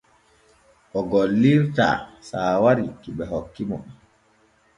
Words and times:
O 0.97 0.99
gollirtaa 1.11 1.93
saawari 2.27 2.85
ki 3.01 3.09
ɓe 3.17 3.23
hokki 3.31 3.63
mo. 3.69 3.77